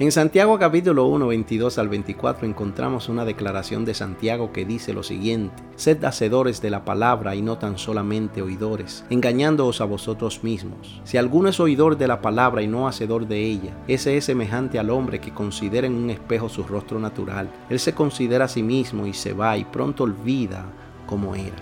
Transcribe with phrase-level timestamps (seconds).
[0.00, 5.02] En Santiago capítulo 1, 22 al 24 encontramos una declaración de Santiago que dice lo
[5.02, 11.00] siguiente, Sed hacedores de la palabra y no tan solamente oidores, engañándoos a vosotros mismos.
[11.02, 14.78] Si alguno es oidor de la palabra y no hacedor de ella, ese es semejante
[14.78, 17.50] al hombre que considera en un espejo su rostro natural.
[17.68, 20.64] Él se considera a sí mismo y se va y pronto olvida
[21.08, 21.56] como era.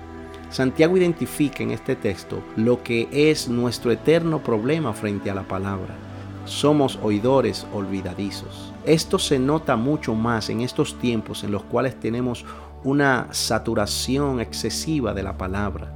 [0.51, 5.97] Santiago identifica en este texto lo que es nuestro eterno problema frente a la palabra
[6.47, 8.73] somos oidores olvidadizos.
[8.85, 12.45] Esto se nota mucho más en estos tiempos en los cuales tenemos
[12.85, 15.93] una saturación excesiva de la palabra.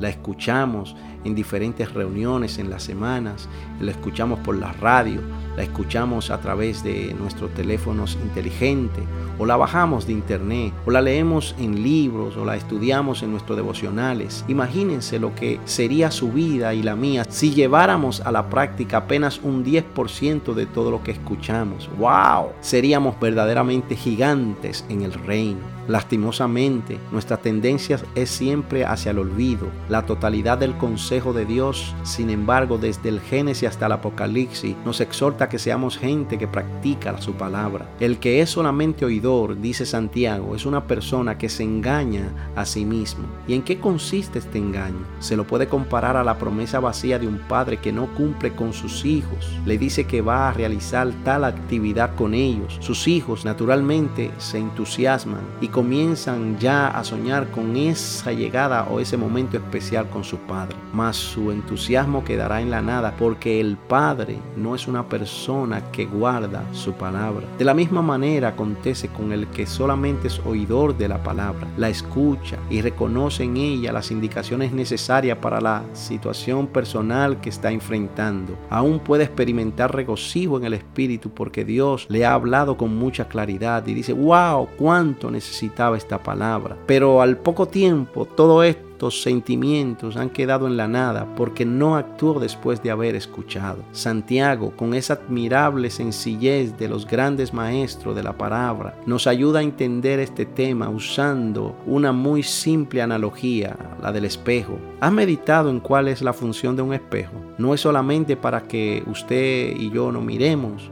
[0.00, 3.48] La escuchamos en diferentes reuniones en las semanas,
[3.80, 5.20] la escuchamos por la radio,
[5.56, 9.04] la escuchamos a través de nuestros teléfonos inteligentes,
[9.38, 13.56] o la bajamos de internet, o la leemos en libros, o la estudiamos en nuestros
[13.56, 14.44] devocionales.
[14.48, 19.40] Imagínense lo que sería su vida y la mía si lleváramos a la práctica apenas
[19.42, 21.90] un 10% de todo lo que escuchamos.
[21.98, 22.52] ¡Wow!
[22.60, 25.60] Seríamos verdaderamente gigantes en el reino.
[25.88, 31.94] Lastimosamente, nuestra tendencia es siempre hacia el olvido, la totalidad del consejo de Dios.
[32.02, 37.20] Sin embargo, desde el Génesis hasta el Apocalipsis, nos exhorta que seamos gente que practica
[37.20, 37.88] su palabra.
[38.00, 42.84] El que es solamente oidor, dice Santiago, es una persona que se engaña a sí
[42.84, 43.24] mismo.
[43.48, 45.04] ¿Y en qué consiste este engaño?
[45.18, 48.72] Se lo puede comparar a la promesa vacía de un padre que no cumple con
[48.72, 49.50] sus hijos.
[49.66, 52.78] Le dice que va a realizar tal actividad con ellos.
[52.80, 59.16] Sus hijos naturalmente se entusiasman y comienzan ya a soñar con esa llegada o ese
[59.16, 60.76] momento especial con su padre.
[60.92, 66.04] Mas su entusiasmo quedará en la nada porque el padre no es una persona que
[66.04, 67.46] guarda su palabra.
[67.58, 71.88] De la misma manera acontece con el que solamente es oidor de la palabra, la
[71.88, 78.58] escucha y reconoce en ella las indicaciones necesarias para la situación personal que está enfrentando.
[78.68, 83.86] Aún puede experimentar regocijo en el espíritu porque Dios le ha hablado con mucha claridad
[83.86, 85.61] y dice, wow, cuánto necesito
[85.96, 86.76] esta palabra.
[86.86, 92.38] Pero al poco tiempo todos estos sentimientos han quedado en la nada porque no actuó
[92.38, 93.82] después de haber escuchado.
[93.92, 99.62] Santiago, con esa admirable sencillez de los grandes maestros de la palabra, nos ayuda a
[99.62, 104.78] entender este tema usando una muy simple analogía, la del espejo.
[105.00, 107.32] ¿Has meditado en cuál es la función de un espejo?
[107.58, 110.90] No es solamente para que usted y yo nos miremos,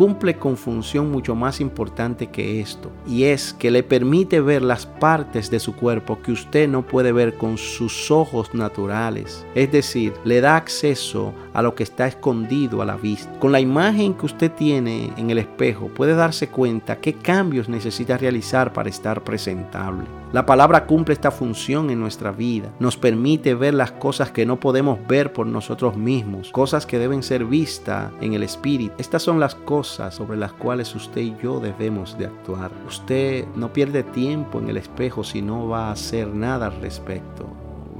[0.00, 4.86] cumple con función mucho más importante que esto, y es que le permite ver las
[4.86, 9.44] partes de su cuerpo que usted no puede ver con sus ojos naturales.
[9.54, 13.30] Es decir, le da acceso a lo que está escondido a la vista.
[13.40, 18.16] Con la imagen que usted tiene en el espejo puede darse cuenta qué cambios necesita
[18.16, 20.19] realizar para estar presentable.
[20.32, 22.70] La palabra cumple esta función en nuestra vida.
[22.78, 27.24] Nos permite ver las cosas que no podemos ver por nosotros mismos, cosas que deben
[27.24, 28.94] ser vistas en el espíritu.
[28.96, 32.70] Estas son las cosas sobre las cuales usted y yo debemos de actuar.
[32.86, 37.48] Usted no pierde tiempo en el espejo si no va a hacer nada al respecto.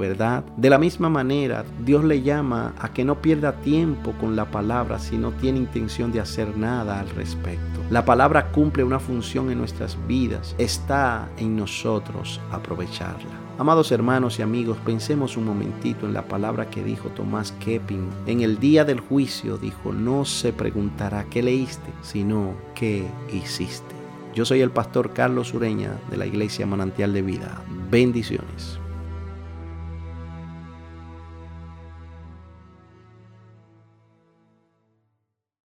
[0.00, 0.42] ¿Verdad?
[0.56, 4.98] De la misma manera, Dios le llama a que no pierda tiempo con la palabra
[4.98, 7.80] si no tiene intención de hacer nada al respecto.
[7.90, 13.30] La palabra cumple una función en nuestras vidas, está en nosotros aprovecharla.
[13.58, 18.08] Amados hermanos y amigos, pensemos un momentito en la palabra que dijo Tomás Kepping.
[18.26, 23.94] En el día del juicio dijo, no se preguntará qué leíste, sino qué hiciste.
[24.34, 27.62] Yo soy el pastor Carlos Ureña de la Iglesia Manantial de Vida.
[27.90, 28.79] Bendiciones.